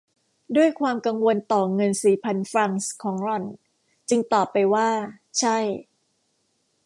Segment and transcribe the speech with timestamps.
[0.57, 3.43] ด้วยความกังวลต่อเงินสี่พันฟรังส์ของหล่อน
[4.09, 4.89] จึงตอบไปว่า
[5.39, 5.57] ใช่